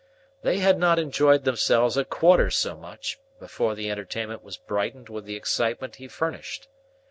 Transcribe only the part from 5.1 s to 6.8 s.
the excitement he furnished.